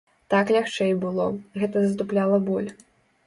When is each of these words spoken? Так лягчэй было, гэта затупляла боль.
Так 0.33 0.45
лягчэй 0.55 0.95
было, 1.03 1.27
гэта 1.63 1.83
затупляла 1.85 2.37
боль. 2.51 2.69